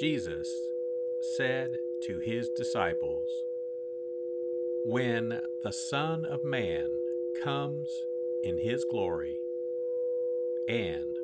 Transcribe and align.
Jesus 0.00 0.48
said 1.20 1.76
to 2.04 2.20
his 2.20 2.48
disciples, 2.48 3.44
When 4.82 5.42
the 5.62 5.72
Son 5.72 6.24
of 6.24 6.42
Man 6.42 6.88
comes 7.42 8.06
in 8.42 8.56
his 8.56 8.86
glory, 8.90 9.36
and 10.66 11.18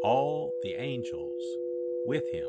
all 0.00 0.54
the 0.62 0.74
angels 0.74 1.58
with 2.06 2.28
him, 2.28 2.46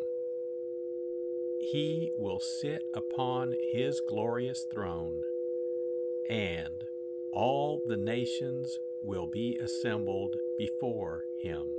he 1.60 2.12
will 2.16 2.40
sit 2.40 2.84
upon 2.94 3.56
his 3.72 4.02
glorious 4.02 4.68
throne, 4.72 5.24
and 6.30 6.86
all 7.34 7.82
the 7.88 7.98
nations 7.98 8.78
will 9.02 9.26
be 9.26 9.58
assembled 9.60 10.36
before 10.60 11.24
him. 11.40 11.70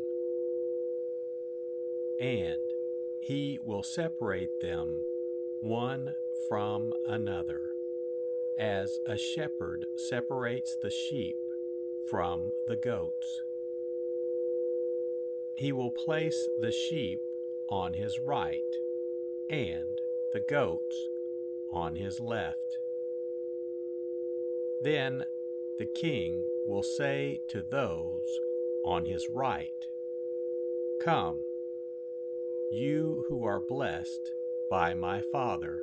And 2.19 2.72
he 3.23 3.57
will 3.65 3.85
separate 3.85 4.61
them 4.61 5.05
one 5.61 6.13
from 6.49 6.93
another, 7.07 7.71
as 8.59 8.99
a 9.07 9.17
shepherd 9.17 9.87
separates 9.95 10.77
the 10.83 10.91
sheep 10.91 11.37
from 12.11 12.51
the 12.67 12.75
goats. 12.75 13.43
He 15.55 15.71
will 15.71 15.93
place 15.93 16.49
the 16.59 16.73
sheep 16.73 17.21
on 17.69 17.95
his 17.95 18.19
right 18.19 18.75
and 19.49 20.01
the 20.33 20.41
goats 20.41 20.97
on 21.73 21.95
his 21.95 22.19
left. 22.19 22.79
Then 24.81 25.27
the 25.79 25.87
king 25.87 26.43
will 26.67 26.83
say 26.83 27.41
to 27.51 27.63
those 27.63 28.41
on 28.85 29.05
his 29.05 29.31
right, 29.31 29.87
Come 31.01 31.45
you 32.75 33.27
who 33.29 33.45
are 33.45 33.61
blessed 33.61 34.33
by 34.71 34.95
my 34.95 35.21
Father. 35.21 35.83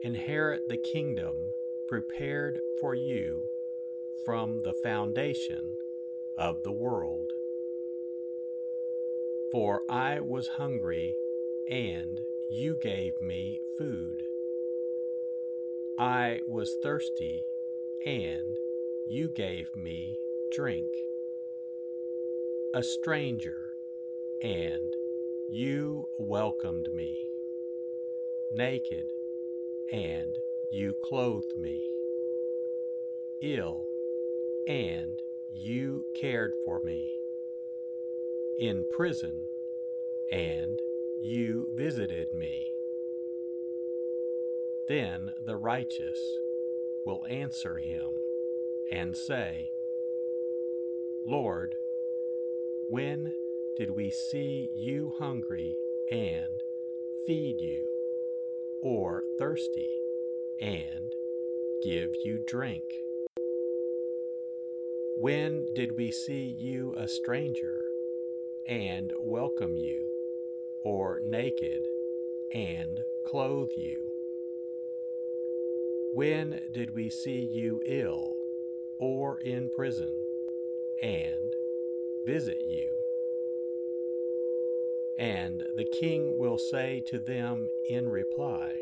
Inherit 0.00 0.68
the 0.68 0.76
kingdom 0.76 1.54
prepared 1.88 2.60
for 2.80 2.94
you 2.94 3.42
from 4.24 4.60
the 4.60 4.72
foundation 4.72 5.72
of 6.36 6.62
the 6.62 6.70
world. 6.70 7.32
For 9.50 9.82
I 9.90 10.20
was 10.20 10.46
hungry, 10.46 11.16
and 11.68 12.20
you 12.48 12.76
gave 12.76 13.20
me 13.20 13.58
food. 13.76 14.22
I 15.98 16.42
was 16.46 16.76
thirsty, 16.80 17.44
and 18.06 18.56
you 19.08 19.26
gave 19.26 19.74
me 19.74 20.16
drink. 20.52 20.86
A 22.72 22.84
stranger, 22.84 23.72
and 24.40 24.94
you 25.50 26.06
welcomed 26.18 26.92
me, 26.92 27.30
naked, 28.52 29.10
and 29.90 30.38
you 30.70 30.94
clothed 31.02 31.56
me, 31.56 31.90
ill, 33.40 33.86
and 34.66 35.22
you 35.50 36.04
cared 36.14 36.52
for 36.66 36.80
me, 36.80 37.18
in 38.58 38.84
prison, 38.90 39.46
and 40.30 40.82
you 41.18 41.66
visited 41.74 42.34
me. 42.34 42.74
Then 44.86 45.32
the 45.42 45.56
righteous 45.56 46.38
will 47.06 47.24
answer 47.26 47.78
him 47.78 48.10
and 48.92 49.16
say, 49.16 49.70
Lord, 51.24 51.76
when 52.90 53.32
did 53.78 53.94
we 53.94 54.10
see 54.10 54.68
you 54.74 55.14
hungry 55.20 55.76
and 56.10 56.64
feed 57.24 57.60
you, 57.60 57.86
or 58.82 59.22
thirsty 59.38 59.88
and 60.60 61.14
give 61.84 62.10
you 62.24 62.40
drink? 62.44 62.82
When 65.16 65.72
did 65.74 65.96
we 65.96 66.10
see 66.10 66.56
you 66.58 66.92
a 66.96 67.06
stranger 67.06 67.80
and 68.66 69.12
welcome 69.20 69.76
you, 69.76 70.08
or 70.82 71.20
naked 71.22 71.86
and 72.52 73.04
clothe 73.28 73.70
you? 73.76 74.10
When 76.14 76.62
did 76.72 76.96
we 76.96 77.10
see 77.10 77.48
you 77.52 77.80
ill 77.86 78.34
or 78.98 79.38
in 79.38 79.70
prison 79.70 80.12
and 81.00 81.54
visit 82.26 82.58
you? 82.66 82.97
And 85.18 85.64
the 85.74 85.84
king 85.84 86.38
will 86.38 86.58
say 86.58 87.02
to 87.06 87.18
them 87.18 87.70
in 87.88 88.08
reply, 88.08 88.74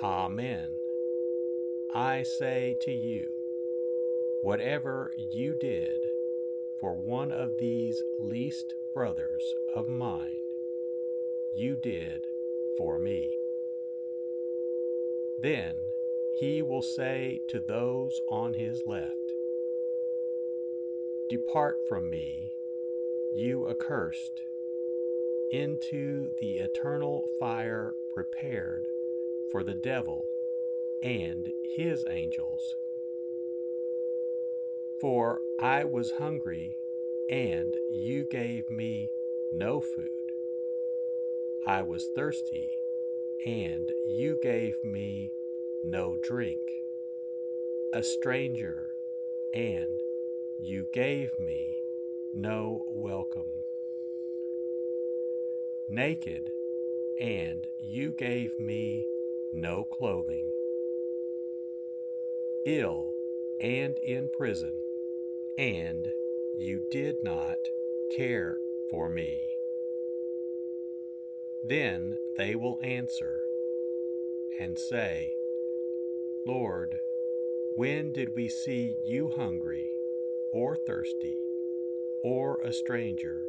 Amen. 0.00 0.70
I 1.94 2.24
say 2.24 2.76
to 2.80 2.90
you, 2.90 3.28
whatever 4.42 5.12
you 5.16 5.54
did 5.54 6.00
for 6.80 6.92
one 6.92 7.30
of 7.30 7.58
these 7.58 8.02
least 8.18 8.74
brothers 8.92 9.54
of 9.76 9.88
mine, 9.88 10.40
you 11.54 11.76
did 11.76 12.26
for 12.76 12.98
me. 12.98 13.38
Then 15.38 15.76
he 16.40 16.62
will 16.62 16.82
say 16.82 17.42
to 17.48 17.60
those 17.60 18.20
on 18.28 18.54
his 18.54 18.82
left, 18.86 19.34
Depart 21.28 21.76
from 21.88 22.10
me 22.10 22.52
you 23.34 23.68
accursed, 23.68 24.42
into 25.50 26.30
the 26.38 26.58
eternal 26.58 27.26
fire 27.38 27.94
prepared 28.14 28.86
for 29.50 29.62
the 29.62 29.74
devil 29.74 30.24
and 31.02 31.50
his 31.76 32.04
angels. 32.08 32.76
For 35.00 35.40
I 35.58 35.84
was 35.84 36.12
hungry, 36.12 36.76
and 37.28 37.74
you 37.90 38.24
gave 38.24 38.70
me 38.70 39.10
no 39.52 39.80
food. 39.80 40.08
I 41.66 41.82
was 41.82 42.08
thirsty, 42.14 42.70
and 43.44 43.90
you 44.06 44.38
gave 44.42 44.82
me 44.84 45.32
no 45.84 46.16
drink. 46.22 46.60
A 47.92 48.02
stranger, 48.02 48.94
and 49.52 50.00
you 50.60 50.86
gave 50.92 51.38
me 51.38 51.81
no 52.34 52.84
welcome. 52.88 53.64
Naked, 55.88 56.50
and 57.20 57.66
you 57.78 58.10
gave 58.10 58.58
me 58.58 59.06
no 59.52 59.84
clothing. 59.84 60.50
Ill 62.64 63.12
and 63.60 63.98
in 63.98 64.30
prison, 64.30 64.72
and 65.58 66.10
you 66.56 66.80
did 66.90 67.22
not 67.22 67.58
care 68.16 68.56
for 68.90 69.10
me. 69.10 69.58
Then 71.62 72.16
they 72.36 72.54
will 72.54 72.80
answer 72.82 73.42
and 74.58 74.78
say, 74.78 75.34
Lord, 76.46 77.00
when 77.74 78.12
did 78.12 78.34
we 78.34 78.48
see 78.48 78.96
you 79.04 79.28
hungry 79.28 79.90
or 80.52 80.76
thirsty? 80.76 81.41
Or 82.22 82.60
a 82.62 82.72
stranger, 82.72 83.42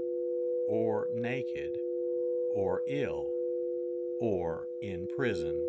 or 0.67 1.07
naked, 1.13 1.77
or 2.53 2.81
ill, 2.87 3.29
or 4.19 4.67
in 4.81 5.07
prison, 5.07 5.67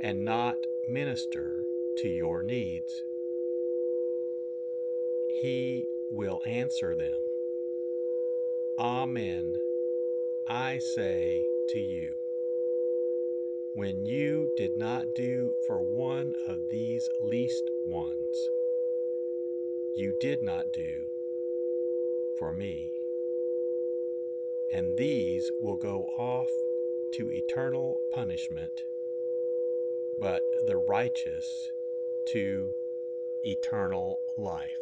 and 0.00 0.24
not 0.24 0.56
minister 0.88 1.62
to 1.98 2.08
your 2.08 2.42
needs? 2.42 3.02
He 5.40 5.86
will 6.10 6.40
answer 6.46 6.94
them 6.94 7.18
Amen, 8.78 9.54
I 10.48 10.78
say 10.78 11.44
to 11.68 11.78
you. 11.78 12.14
When 13.74 14.06
you 14.06 14.50
did 14.56 14.76
not 14.76 15.14
do 15.14 15.52
for 15.66 15.82
one 15.82 16.34
of 16.48 16.58
these 16.70 17.08
least 17.20 17.70
ones, 17.86 18.48
you 19.94 20.14
did 20.20 20.42
not 20.42 20.72
do 20.72 21.11
for 22.42 22.52
me. 22.52 22.90
And 24.72 24.96
these 24.98 25.48
will 25.60 25.76
go 25.76 26.06
off 26.18 26.48
to 27.14 27.30
eternal 27.30 28.00
punishment, 28.12 28.82
but 30.18 30.42
the 30.66 30.76
righteous 30.76 31.70
to 32.32 32.74
eternal 33.44 34.18
life. 34.36 34.81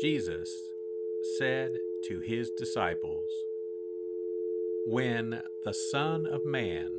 Jesus 0.00 0.70
said 1.38 1.78
to 2.04 2.20
his 2.20 2.50
disciples, 2.50 3.30
When 4.84 5.40
the 5.64 5.72
Son 5.72 6.26
of 6.26 6.44
Man 6.44 6.90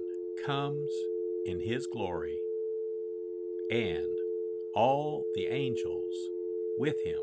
comes 0.43 0.89
in 1.45 1.59
his 1.59 1.85
glory, 1.85 2.39
and 3.69 4.17
all 4.73 5.25
the 5.35 5.45
angels 5.45 6.29
with 6.79 6.95
him, 7.03 7.19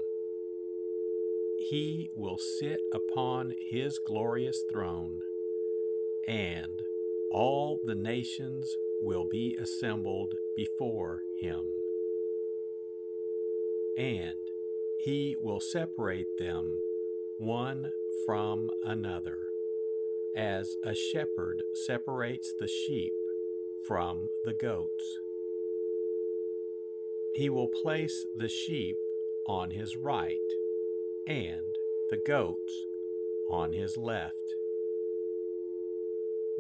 he 1.59 2.09
will 2.15 2.39
sit 2.39 2.81
upon 2.93 3.55
his 3.69 3.99
glorious 4.07 4.63
throne, 4.71 5.19
and 6.29 6.83
all 7.33 7.81
the 7.85 7.97
nations 7.97 8.73
will 9.03 9.27
be 9.29 9.57
assembled 9.61 10.35
before 10.57 11.23
him. 11.41 11.65
And 13.99 14.44
he 15.05 15.37
will 15.39 15.61
separate 15.61 16.39
them 16.39 16.79
one 17.37 17.93
from 18.25 18.71
another, 18.85 19.39
as 20.35 20.77
a 20.83 20.95
shepherd 20.95 21.63
separates 21.87 22.55
the 22.59 22.67
sheep 22.67 23.13
from 23.87 24.29
the 24.47 24.55
goats. 24.55 25.19
He 27.35 27.51
will 27.51 27.69
place 27.69 28.25
the 28.35 28.49
sheep 28.49 28.97
on 29.47 29.73
his 29.73 29.95
right 29.95 30.39
and 31.27 31.77
the 32.09 32.17
goats 32.27 32.87
on 33.51 33.75
his 33.75 33.99
left. 33.99 34.55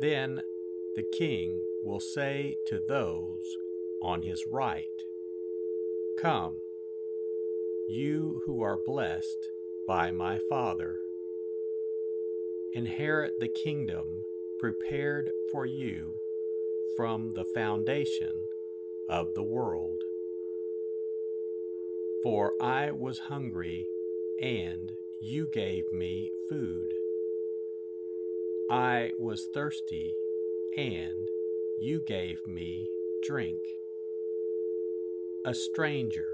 Then 0.00 0.42
the 0.96 1.04
king 1.16 1.62
will 1.82 2.00
say 2.00 2.56
to 2.66 2.78
those 2.88 3.56
on 4.02 4.22
his 4.22 4.44
right, 4.46 4.84
Come, 6.20 6.56
you 7.87 8.41
who 8.47 8.62
are 8.62 8.79
blessed 8.87 9.50
by 9.87 10.11
my 10.11 10.38
Father, 10.49 11.00
inherit 12.73 13.38
the 13.41 13.49
kingdom 13.49 14.23
prepared 14.59 15.31
for 15.53 15.67
you 15.67 16.14
from 16.97 17.33
the 17.33 17.45
foundation 17.45 18.33
of 19.11 19.35
the 19.35 19.43
world. 19.43 20.00
For 22.23 22.55
I 22.59 22.91
was 22.91 23.19
hungry, 23.19 23.87
and 24.41 24.93
you 25.21 25.47
gave 25.53 25.93
me 25.93 26.31
food. 26.49 26.91
I 28.71 29.11
was 29.19 29.47
thirsty, 29.53 30.14
and 30.79 31.29
you 31.79 32.00
gave 32.00 32.47
me 32.47 32.88
drink. 33.23 33.61
A 35.45 35.53
stranger, 35.53 36.29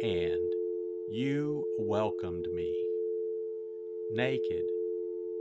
and 0.00 0.50
you 1.12 1.66
welcomed 1.76 2.48
me. 2.54 2.74
Naked, 4.10 4.64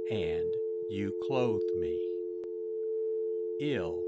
and 0.10 0.54
you 0.90 1.14
clothed 1.24 1.72
me. 1.78 1.98
Ill, 3.62 4.04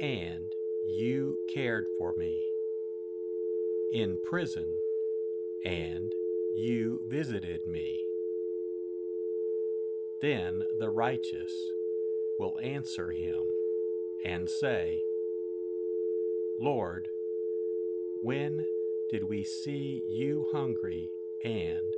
and 0.00 0.54
you 0.86 1.38
cared 1.52 1.86
for 1.98 2.14
me. 2.16 2.40
In 3.92 4.18
prison, 4.22 4.66
and 5.64 6.12
you 6.54 7.00
visited 7.08 7.66
me. 7.66 7.98
Then 10.22 10.62
the 10.78 10.90
righteous 10.90 11.52
will 12.38 12.60
answer 12.62 13.10
him 13.10 13.42
and 14.24 14.48
say, 14.48 15.02
Lord, 16.60 17.08
when 18.22 18.66
did 19.10 19.28
we 19.28 19.44
see 19.44 20.02
you 20.08 20.46
hungry 20.52 21.08
and 21.44 21.94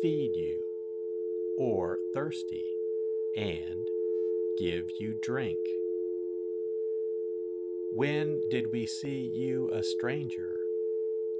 feed 0.00 0.34
you, 0.34 0.62
or 1.58 1.98
thirsty 2.14 2.64
and 3.36 3.86
give 4.58 4.84
you 4.98 5.14
drink? 5.22 5.58
When 7.92 8.40
did 8.50 8.72
we 8.72 8.86
see 8.86 9.30
you 9.34 9.70
a 9.72 9.82
stranger 9.82 10.56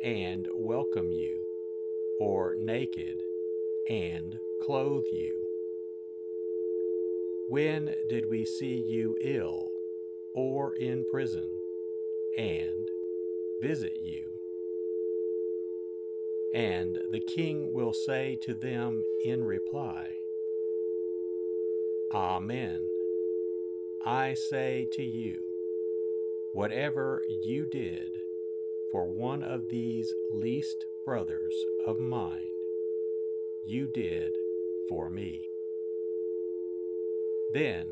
and 0.02 0.46
welcome 0.54 1.10
you, 1.10 1.42
or 2.20 2.54
naked 2.58 3.22
and 3.88 4.38
clothe 4.62 5.04
you? 5.10 5.40
When 7.48 7.94
did 8.10 8.28
we 8.28 8.44
see 8.44 8.84
you 8.86 9.16
ill 9.22 9.70
or 10.34 10.74
in 10.74 11.06
prison 11.10 11.48
and 12.36 12.86
visit 13.62 13.96
you? 14.02 14.37
And 16.54 16.98
the 17.10 17.20
king 17.20 17.72
will 17.72 17.92
say 17.92 18.38
to 18.42 18.54
them 18.54 19.04
in 19.24 19.44
reply, 19.44 20.08
Amen. 22.12 22.80
I 24.04 24.34
say 24.34 24.86
to 24.92 25.02
you, 25.02 25.40
whatever 26.52 27.22
you 27.42 27.66
did 27.66 28.10
for 28.90 29.06
one 29.06 29.42
of 29.42 29.68
these 29.68 30.14
least 30.32 30.86
brothers 31.04 31.54
of 31.86 32.00
mine, 32.00 32.48
you 33.66 33.86
did 33.86 34.32
for 34.88 35.10
me. 35.10 35.50
Then 37.52 37.86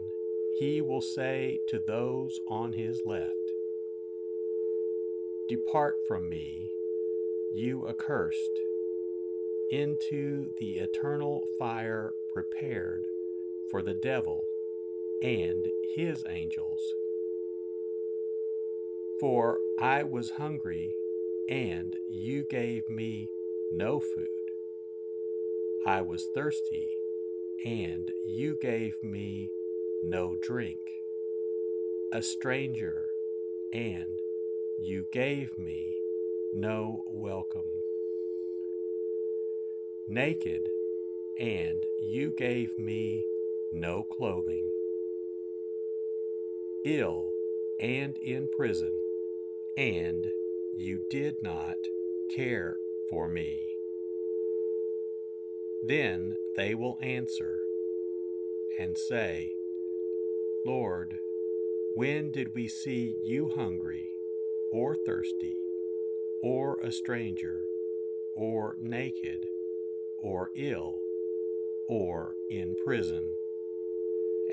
he 0.58 0.80
will 0.80 1.02
say 1.02 1.60
to 1.68 1.78
those 1.78 2.40
on 2.48 2.72
his 2.72 3.02
left, 3.04 3.32
Depart 5.48 5.96
from 6.08 6.28
me, 6.28 6.70
you 7.54 7.88
accursed, 7.88 8.60
into 9.70 10.50
the 10.58 10.78
eternal 10.78 11.44
fire 11.58 12.12
prepared 12.32 13.04
for 13.70 13.82
the 13.82 13.94
devil 13.94 14.44
and 15.22 15.66
his 15.96 16.24
angels. 16.28 16.80
For 19.18 19.58
I 19.80 20.02
was 20.02 20.30
hungry, 20.30 20.94
and 21.48 21.96
you 22.08 22.44
gave 22.44 22.88
me 22.88 23.28
no 23.72 23.98
food. 23.98 24.28
I 25.86 26.02
was 26.02 26.28
thirsty, 26.34 26.88
and 27.64 28.10
you 28.24 28.56
gave 28.60 29.02
me 29.02 29.50
no 30.02 30.36
drink. 30.42 30.80
A 32.12 32.22
stranger, 32.22 33.06
and 33.72 34.18
you 34.80 35.06
gave 35.12 35.56
me 35.58 35.96
no 36.56 37.04
welcome. 37.12 37.68
Naked, 40.08 40.66
and 41.38 41.82
you 42.00 42.32
gave 42.38 42.78
me 42.78 43.22
no 43.74 44.02
clothing. 44.02 44.66
Ill 46.86 47.30
and 47.78 48.16
in 48.22 48.48
prison, 48.56 48.92
and 49.76 50.26
you 50.74 51.00
did 51.10 51.34
not 51.42 51.76
care 52.34 52.78
for 53.10 53.28
me. 53.28 53.60
Then 55.86 56.36
they 56.56 56.74
will 56.74 56.98
answer 57.02 57.58
and 58.80 58.96
say, 58.96 59.52
Lord, 60.64 61.18
when 61.94 62.30
did 62.30 62.54
we 62.54 62.66
see 62.66 63.14
you 63.22 63.50
hungry, 63.54 64.08
or 64.72 64.96
thirsty, 65.06 65.54
or 66.48 66.78
a 66.80 66.92
stranger, 66.92 67.60
or 68.36 68.76
naked, 68.80 69.48
or 70.22 70.52
ill, 70.54 71.00
or 71.88 72.36
in 72.48 72.76
prison, 72.84 73.28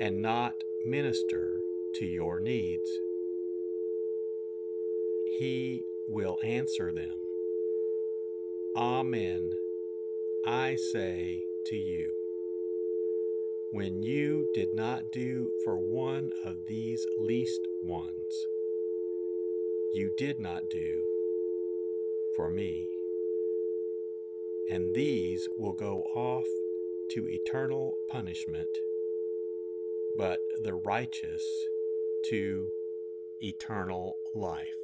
and 0.00 0.20
not 0.20 0.54
minister 0.84 1.60
to 1.94 2.04
your 2.04 2.40
needs? 2.40 2.90
He 5.38 5.84
will 6.08 6.36
answer 6.42 6.90
them 6.90 7.14
Amen, 8.76 9.52
I 10.44 10.74
say 10.74 11.44
to 11.66 11.76
you. 11.76 12.10
When 13.70 14.02
you 14.02 14.48
did 14.52 14.74
not 14.74 15.12
do 15.12 15.48
for 15.62 15.78
one 15.78 16.32
of 16.44 16.56
these 16.66 17.06
least 17.20 17.60
ones, 17.84 18.46
you 19.92 20.10
did 20.18 20.40
not 20.40 20.68
do 20.68 21.13
for 22.36 22.50
me. 22.50 22.88
And 24.70 24.94
these 24.94 25.48
will 25.56 25.72
go 25.72 26.02
off 26.14 26.46
to 27.10 27.28
eternal 27.28 27.96
punishment, 28.08 28.68
but 30.16 30.38
the 30.62 30.74
righteous 30.74 31.44
to 32.30 32.68
eternal 33.42 34.16
life. 34.34 34.83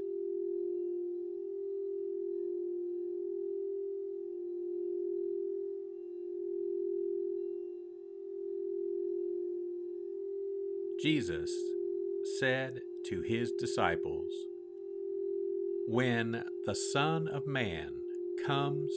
Jesus 11.01 11.51
said 12.37 12.81
to 13.05 13.21
his 13.21 13.51
disciples, 13.53 14.29
When 15.87 16.43
the 16.67 16.75
Son 16.75 17.27
of 17.27 17.47
Man 17.47 17.93
comes 18.45 18.93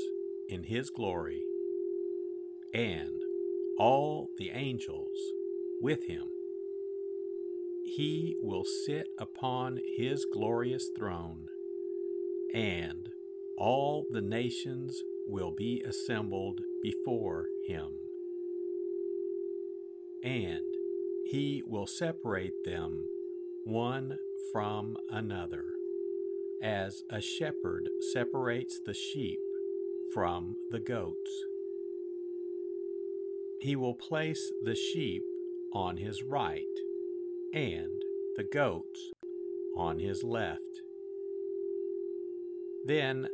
in 0.50 0.64
his 0.64 0.90
glory, 0.90 1.42
and 2.75 3.23
all 3.78 4.28
the 4.37 4.50
angels 4.50 5.16
with 5.80 6.04
him, 6.04 6.25
he 7.87 8.37
will 8.42 8.64
sit 8.64 9.06
upon 9.18 9.80
his 9.96 10.26
glorious 10.30 10.90
throne, 10.94 11.46
and 12.52 13.08
all 13.56 14.04
the 14.11 14.20
nations 14.20 15.02
will 15.26 15.52
be 15.52 15.82
assembled 15.87 16.61
before 16.82 17.46
him. 17.66 17.92
And 20.23 20.74
he 21.25 21.62
will 21.66 21.87
separate 21.87 22.64
them 22.64 23.09
one 23.64 24.19
from 24.52 24.97
another, 25.11 25.64
as 26.62 27.02
a 27.11 27.21
shepherd 27.21 27.88
separates 28.12 28.78
the 28.85 28.95
sheep 28.95 29.40
from 30.12 30.57
the 30.71 30.78
goats. 30.78 31.31
He 33.61 33.75
will 33.75 33.95
place 33.95 34.52
the 34.62 34.75
sheep 34.75 35.23
on 35.73 35.97
his 35.97 36.23
right 36.23 36.62
and 37.54 38.02
the 38.37 38.45
goats 38.45 39.11
on 39.76 39.99
his 39.99 40.23
left. 40.23 40.83
Then 42.85 43.28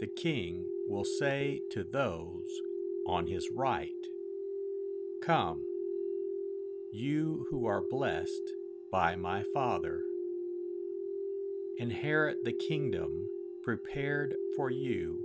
the 0.00 0.06
king 0.06 0.66
will 0.86 1.04
say 1.04 1.60
to 1.72 1.82
those 1.82 2.60
on 3.06 3.26
his 3.26 3.50
right, 3.52 3.90
Come 5.22 5.64
you 6.94 7.46
who 7.48 7.64
are 7.64 7.80
blessed 7.80 8.52
by 8.90 9.16
my 9.16 9.42
Father. 9.54 10.02
Inherit 11.78 12.44
the 12.44 12.52
kingdom 12.52 13.28
prepared 13.62 14.34
for 14.54 14.70
you 14.70 15.24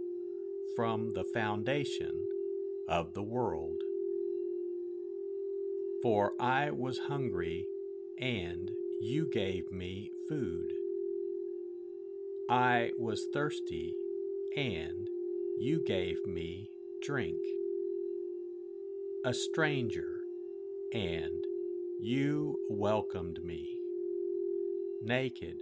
from 0.78 1.10
the 1.10 1.26
foundation 1.34 2.26
of 2.88 3.14
the 3.14 3.24
world. 3.24 3.82
For 6.02 6.32
I 6.40 6.72
was 6.72 7.00
hungry, 7.10 7.68
and 8.18 8.72
you 9.02 9.28
gave 9.30 9.70
me 9.70 10.10
food. 10.30 10.72
I 12.50 12.92
was 12.98 13.28
thirsty, 13.34 13.94
and 14.56 15.10
you 15.58 15.84
gave 15.86 16.26
me 16.26 16.70
drink. 17.02 17.42
A 19.26 19.34
stranger, 19.34 20.22
and 20.94 21.44
you 22.00 22.60
welcomed 22.70 23.44
me, 23.44 23.80
naked, 25.02 25.62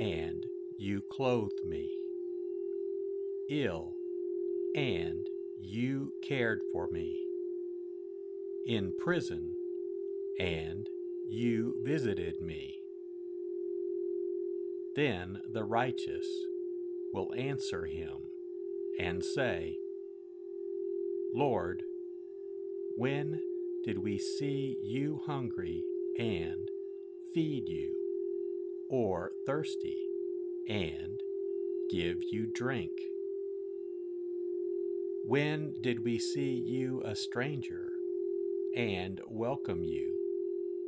and 0.00 0.46
you 0.76 1.00
clothed 1.12 1.64
me, 1.64 1.96
ill, 3.50 3.94
and 4.74 5.26
you 5.60 6.12
cared 6.22 6.60
for 6.72 6.88
me, 6.90 7.16
in 8.66 8.92
prison, 8.98 9.54
and 10.40 10.88
you 11.28 11.74
visited 11.84 12.40
me. 12.40 12.80
Then 14.96 15.40
the 15.52 15.64
righteous 15.64 16.26
will 17.12 17.32
answer 17.36 17.86
him 17.86 18.28
and 18.98 19.24
say, 19.24 19.76
Lord, 21.32 21.82
when 22.96 23.40
did 23.84 24.02
we 24.02 24.16
see 24.16 24.78
you 24.82 25.20
hungry 25.26 25.84
and 26.18 26.70
feed 27.34 27.68
you, 27.68 27.94
or 28.88 29.30
thirsty 29.46 29.98
and 30.68 31.20
give 31.90 32.16
you 32.32 32.46
drink? 32.54 32.92
When 35.26 35.74
did 35.82 36.02
we 36.02 36.18
see 36.18 36.54
you 36.54 37.02
a 37.04 37.14
stranger 37.14 37.90
and 38.74 39.20
welcome 39.28 39.84
you, 39.84 40.16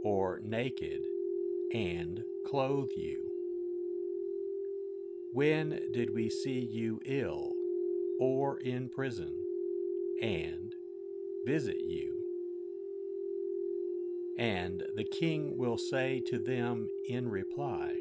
or 0.03 0.41
naked 0.43 1.03
and 1.75 2.23
clothe 2.47 2.91
you? 2.97 3.31
When 5.35 5.81
did 5.93 6.15
we 6.15 6.31
see 6.31 6.61
you 6.61 7.01
ill 7.05 7.53
or 8.19 8.59
in 8.61 8.89
prison 8.89 9.35
and 10.23 10.75
visit 11.45 11.77
you? 11.81 12.16
And 14.39 14.83
the 14.95 15.05
king 15.05 15.57
will 15.57 15.79
say 15.79 16.23
to 16.27 16.39
them 16.39 16.89
in 17.09 17.29
reply, 17.29 17.95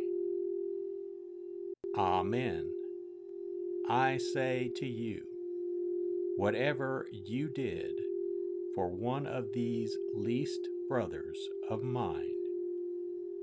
Amen. 1.98 2.72
I 3.88 4.18
say 4.18 4.70
to 4.76 4.86
you, 4.86 5.22
whatever 6.36 7.08
you 7.12 7.48
did 7.48 7.94
for 8.74 8.90
one 8.90 9.26
of 9.26 9.54
these 9.54 9.98
least 10.14 10.68
brothers 10.90 11.38
of 11.70 11.84
mine, 11.84 12.36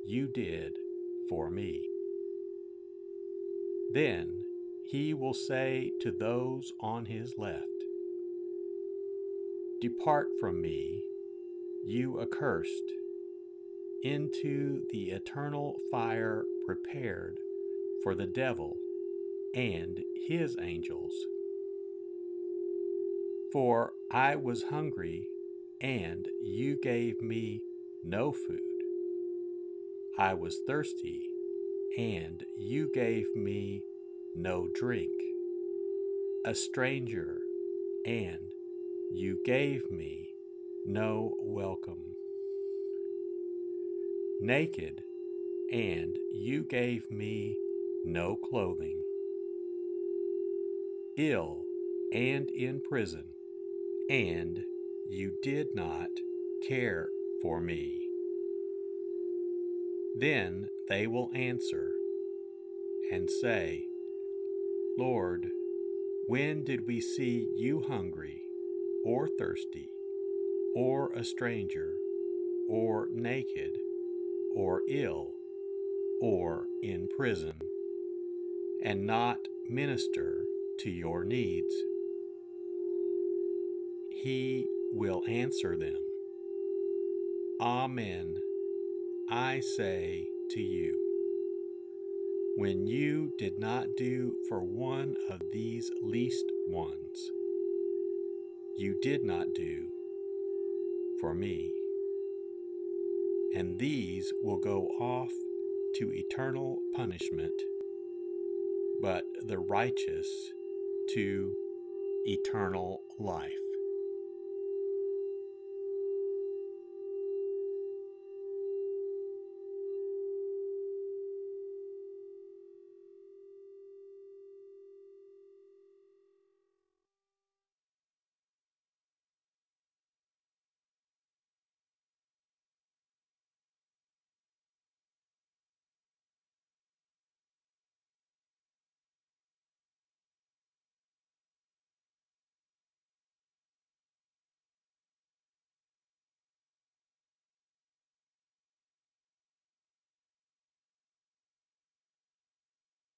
you 0.05 0.27
did 0.27 0.77
for 1.31 1.49
me. 1.49 1.89
Then 3.95 4.45
he 4.91 5.15
will 5.15 5.33
say 5.33 5.93
to 6.03 6.11
those 6.11 6.73
on 6.81 7.07
his 7.07 7.39
left, 7.39 7.67
Depart 9.81 10.29
from 10.39 10.61
me 10.61 11.03
you 11.85 12.21
accursed, 12.21 12.93
into 14.03 14.83
the 14.91 15.11
eternal 15.11 15.79
fire 15.91 16.45
prepared 16.67 17.39
for 18.03 18.15
the 18.15 18.27
devil 18.27 18.77
and 19.55 20.01
his 20.29 20.57
angels. 20.61 21.13
For 23.53 23.93
I 24.11 24.37
was 24.37 24.65
hungry, 24.65 25.29
and 25.81 26.27
you 26.41 26.79
gave 26.83 27.21
me 27.21 27.61
no 28.05 28.33
food. 28.33 28.61
I 30.19 30.35
was 30.35 30.61
thirsty, 30.67 31.29
and 31.99 32.45
you 32.57 32.91
gave 32.95 33.27
me 33.37 33.83
no 34.35 34.69
drink. 34.75 35.13
A 36.45 36.55
stranger, 36.55 37.41
and 38.07 38.53
you 39.13 39.39
gave 39.45 39.91
me 39.91 40.32
no 40.85 41.37
welcome. 41.39 42.03
Naked, 44.41 45.03
and 45.71 46.17
you 46.33 46.65
gave 46.65 47.09
me 47.11 47.57
no 48.05 48.35
clothing. 48.35 49.01
Ill 51.17 51.65
and 52.13 52.51
in 52.51 52.81
prison, 52.81 53.25
and 54.11 54.59
you 55.09 55.33
did 55.43 55.69
not 55.75 56.09
care 56.67 57.09
for 57.43 57.61
me. 57.61 58.01
Then 60.17 60.69
they 60.89 61.07
will 61.07 61.31
answer 61.33 61.93
and 63.13 63.31
say, 63.31 63.85
Lord, 64.99 65.47
when 66.27 66.65
did 66.65 66.87
we 66.89 67.01
see 67.01 67.47
you 67.57 67.85
hungry 67.89 68.43
or 69.05 69.29
thirsty? 69.39 69.92
Or 70.75 71.13
a 71.13 71.25
stranger, 71.25 71.93
or 72.69 73.09
naked, 73.13 73.77
or 74.55 74.83
ill, 74.89 75.33
or 76.21 76.67
in 76.83 77.09
prison, 77.17 77.55
and 78.83 79.07
not 79.07 79.39
minister 79.69 80.45
to 80.81 80.91
your 80.91 81.25
needs. 81.25 81.75
He 84.23 84.67
will 84.93 85.23
answer 85.29 85.77
them. 85.77 85.99
Amen, 87.61 88.37
I 89.31 89.61
say 89.61 90.27
to 90.51 90.61
you. 90.61 90.99
When 92.57 92.87
you 92.87 93.33
did 93.39 93.59
not 93.59 93.87
do 93.97 94.35
for 94.49 94.63
one 94.63 95.17
of 95.31 95.41
these 95.53 95.91
least 96.03 96.45
ones, 96.69 97.31
you 98.77 98.99
did 99.01 99.25
not 99.25 99.47
do 99.55 99.87
for 101.23 101.33
me. 101.33 101.73
And 103.55 103.79
these 103.79 104.31
will 104.43 104.59
go 104.59 104.89
off 105.01 105.31
to 105.97 106.13
eternal 106.13 106.81
punishment, 106.97 107.55
but 109.01 109.25
the 109.47 109.59
righteous 109.59 110.27
to 111.15 111.55
eternal 112.27 113.03
life. 113.21 113.62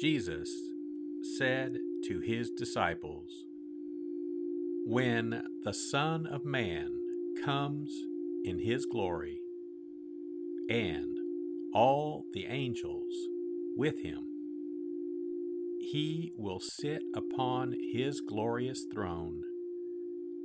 Jesus 0.00 0.48
said 1.36 1.76
to 2.04 2.20
his 2.20 2.50
disciples, 2.50 3.44
When 4.86 5.42
the 5.62 5.74
Son 5.74 6.26
of 6.26 6.46
Man 6.46 6.90
comes 7.44 7.92
in 8.42 8.60
his 8.60 8.86
glory, 8.86 9.40
and 10.70 11.18
all 11.74 12.24
the 12.32 12.46
angels 12.46 13.12
with 13.76 14.00
him, 14.02 14.24
he 15.80 16.32
will 16.38 16.60
sit 16.60 17.02
upon 17.14 17.74
his 17.92 18.22
glorious 18.22 18.86
throne, 18.90 19.42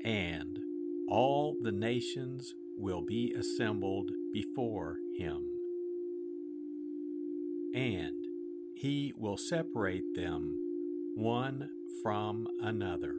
and 0.04 0.60
all 1.08 1.56
the 1.62 1.72
nations 1.72 2.56
will 2.78 3.02
be 3.02 3.34
assembled 3.40 4.12
before 4.34 4.98
him. 5.18 5.46
And 7.74 8.25
he 8.76 9.14
will 9.18 9.38
separate 9.38 10.16
them 10.16 10.58
one 11.16 11.70
from 12.04 12.48
another, 12.62 13.16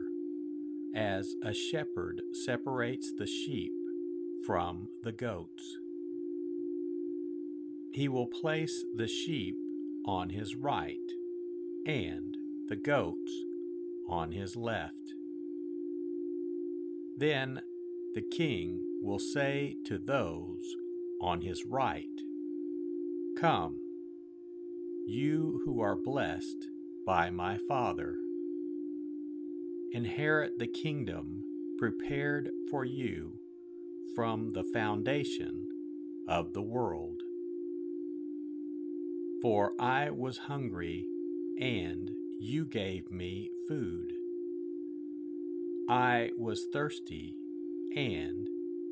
as 0.95 1.35
a 1.43 1.53
shepherd 1.53 2.21
separates 2.45 3.11
the 3.17 3.25
sheep 3.25 3.71
from 4.45 4.87
the 5.03 5.11
goats. 5.11 5.77
He 7.91 8.07
will 8.07 8.27
place 8.27 8.85
the 8.95 9.07
sheep 9.07 9.55
on 10.05 10.29
his 10.29 10.55
right 10.55 10.97
and 11.85 12.37
the 12.67 12.75
goats 12.75 13.31
on 14.07 14.31
his 14.31 14.55
left. 14.55 15.15
Then 17.17 17.61
the 18.13 18.21
king 18.21 18.79
will 19.01 19.19
say 19.19 19.77
to 19.85 19.97
those 19.97 20.75
on 21.19 21.41
his 21.41 21.65
right, 21.65 22.05
Come 23.39 23.79
you 25.09 25.61
who 25.63 25.79
are 25.79 25.95
blessed 25.95 26.67
by 27.05 27.29
my 27.29 27.57
Father. 27.65 28.17
Inherit 29.93 30.59
the 30.59 30.67
kingdom 30.67 31.43
prepared 31.77 32.49
for 32.69 32.83
you 32.83 33.39
from 34.13 34.49
the 34.49 34.65
foundation 34.73 35.65
of 36.27 36.51
the 36.51 36.61
world. 36.61 37.21
For 39.41 39.71
I 39.79 40.09
was 40.09 40.39
hungry, 40.39 41.05
and 41.57 42.11
you 42.41 42.65
gave 42.65 43.09
me 43.09 43.49
food. 43.69 44.11
I 45.89 46.31
was 46.37 46.67
thirsty, 46.73 47.33
and 47.95 48.45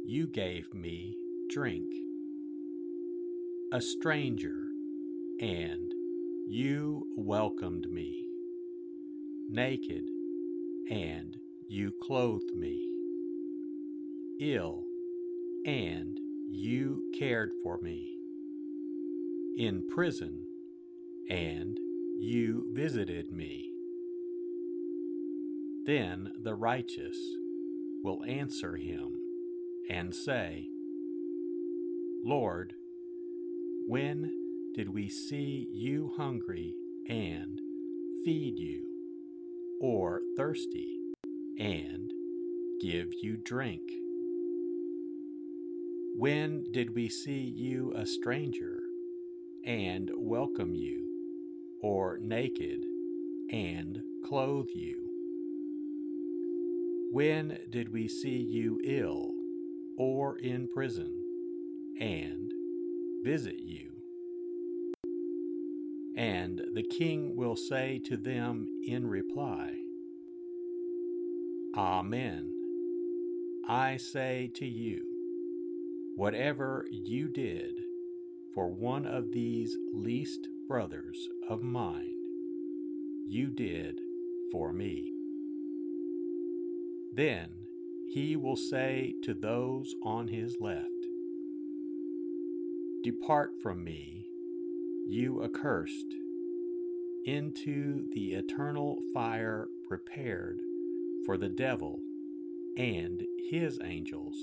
you 0.05 0.27
gave 0.27 0.73
me 0.73 1.17
drink. 1.49 1.91
A 3.73 3.81
stranger, 3.81 4.61
and 5.41 5.91
you 6.47 7.07
welcomed 7.17 7.89
me, 7.89 8.27
naked, 9.49 10.03
and 10.91 11.37
you 11.67 11.91
clothed 12.03 12.55
me, 12.55 12.87
ill, 14.39 14.83
and 15.65 16.19
you 16.51 17.11
cared 17.17 17.51
for 17.63 17.79
me, 17.81 18.15
in 19.57 19.87
prison, 19.89 20.45
and 21.29 21.77
you 22.19 22.67
visited 22.73 23.31
me. 23.31 23.71
Then 25.85 26.31
the 26.43 26.53
righteous 26.53 27.17
will 28.03 28.23
answer 28.25 28.75
him 28.75 29.19
and 29.89 30.13
say, 30.13 30.67
Lord, 32.23 32.73
when 33.87 34.44
did 34.75 34.93
we 34.93 35.07
see 35.07 35.69
you 35.71 36.11
hungry 36.17 36.75
and 37.07 37.61
feed 38.25 38.59
you, 38.59 38.83
or 39.79 40.19
thirsty 40.35 40.99
and 41.57 42.11
give 42.81 43.07
you 43.21 43.37
drink? 43.37 43.81
When 46.17 46.65
did 46.73 46.93
we 46.93 47.07
see 47.07 47.53
you 47.55 47.93
a 47.95 48.05
stranger 48.05 48.81
and 49.65 50.11
welcome 50.17 50.75
you, 50.75 51.07
or 51.81 52.17
naked 52.19 52.83
and 53.53 54.01
clothe 54.25 54.67
you? 54.75 55.09
When 57.13 57.59
did 57.69 57.93
we 57.93 58.09
see 58.09 58.43
you 58.43 58.81
ill 58.83 59.31
or 59.97 60.37
in 60.37 60.67
prison 60.67 61.23
and 62.01 62.51
visit 63.23 63.59
you? 63.59 63.94
And 66.15 66.61
the 66.73 66.83
king 66.83 67.35
will 67.35 67.55
say 67.55 67.99
to 68.05 68.15
them 68.15 68.67
in 68.87 69.07
reply, 69.07 69.73
Amen. 71.75 72.53
I 73.67 73.97
say 73.97 74.49
to 74.55 74.65
you, 74.65 75.03
whatever 76.15 76.85
you 76.89 77.27
did 77.27 77.81
for 78.53 78.69
one 78.69 79.05
of 79.05 79.33
these 79.33 79.75
least 79.93 80.47
brothers 80.67 81.27
of 81.49 81.61
mine, 81.61 82.13
you 83.27 83.47
did 83.47 83.99
for 84.51 84.71
me. 84.71 85.11
Then 87.13 87.49
he 88.13 88.37
will 88.37 88.55
say 88.55 89.15
to 89.23 89.33
those 89.33 89.93
on 90.03 90.29
his 90.29 90.55
left, 90.61 90.85
Depart 93.03 93.51
from 93.61 93.83
me, 93.83 94.27
you 95.07 95.43
accursed, 95.43 96.13
into 97.25 98.05
the 98.13 98.33
eternal 98.33 98.99
fire 99.13 99.67
prepared 99.87 100.59
for 101.25 101.37
the 101.37 101.49
devil 101.49 101.99
and 102.77 103.23
his 103.49 103.79
angels. 103.83 104.35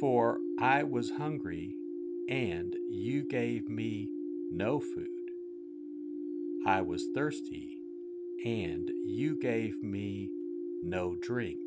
For 0.00 0.38
I 0.60 0.82
was 0.84 1.10
hungry, 1.10 1.74
and 2.28 2.74
you 2.88 3.22
gave 3.28 3.68
me 3.68 4.08
no 4.50 4.80
food. 4.80 5.08
I 6.66 6.82
was 6.82 7.08
thirsty, 7.14 7.78
and 8.44 8.90
you 9.04 9.38
gave 9.40 9.82
me 9.82 10.30
no 10.82 11.16
drink. 11.20 11.58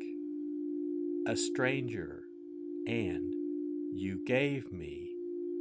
A 1.26 1.36
stranger, 1.36 2.24
and 2.86 3.32
you 3.92 4.18
gave 4.26 4.72
me 4.72 5.03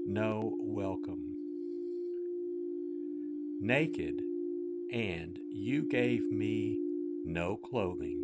no 0.05 0.57
welcome. 0.59 1.35
Naked, 3.61 4.21
and 4.91 5.39
you 5.49 5.87
gave 5.87 6.29
me 6.31 6.77
no 7.25 7.55
clothing. 7.55 8.21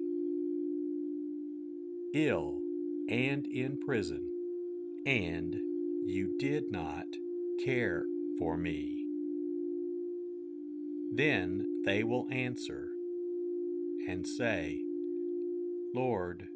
Ill 2.14 2.60
and 3.10 3.46
in 3.46 3.80
prison, 3.86 4.30
and 5.06 5.56
you 6.04 6.36
did 6.38 6.72
not 6.72 7.06
care 7.64 8.04
for 8.38 8.58
me. 8.58 9.06
Then 11.14 11.84
they 11.86 12.04
will 12.04 12.28
answer 12.32 12.90
and 14.08 14.28
say, 14.28 14.82
Lord, 15.96 16.48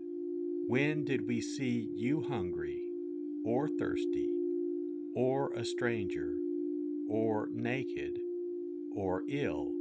when 0.68 1.06
did 1.06 1.28
we 1.28 1.42
see 1.42 1.90
you 1.94 2.22
hungry, 2.22 2.82
or 3.46 3.68
thirsty, 3.68 4.13
or 5.16 5.52
a 5.54 5.66
stranger, 5.66 6.34
or 7.10 7.50
naked, 7.52 8.20
or 8.96 9.24
ill, 9.30 9.72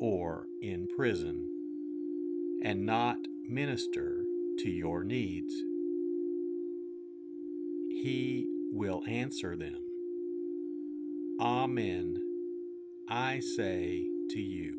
or 0.00 0.48
in 0.60 0.86
prison, 0.96 1.48
and 2.62 2.84
not 2.84 3.18
minister 3.48 4.24
to 4.58 4.70
your 4.70 5.04
needs? 5.04 5.54
He 7.90 8.46
will 8.72 9.02
answer 9.06 9.56
them 9.56 9.82
Amen, 11.40 12.22
I 13.08 13.40
say 13.40 14.06
to 14.30 14.40
you. 14.40 14.76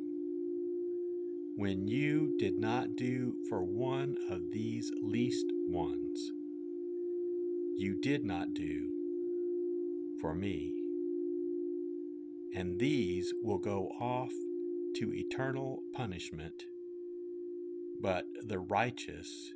When 1.58 1.88
you 1.88 2.36
did 2.40 2.58
not 2.58 2.96
do 2.96 3.36
for 3.50 3.64
one 3.64 4.16
of 4.30 4.52
these 4.52 4.92
least 5.02 5.46
ones, 5.68 6.32
you 7.78 8.00
did 8.02 8.24
not 8.24 8.54
do 8.54 8.90
for 10.24 10.34
me. 10.34 10.72
And 12.56 12.80
these 12.80 13.34
will 13.44 13.58
go 13.58 13.90
off 14.00 14.32
to 14.96 15.14
eternal 15.14 15.84
punishment, 15.94 16.64
but 18.00 18.24
the 18.48 18.60
righteous 18.60 19.52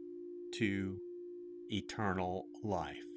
to 0.55 0.97
eternal 1.71 2.47
life. 2.65 3.16